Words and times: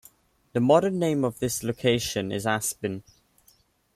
The 0.53 0.59
modern 0.59 0.97
name 0.97 1.23
of 1.23 1.37
this 1.37 1.61
location 1.61 2.31
is 2.31 2.47
Aspen. 2.47 3.03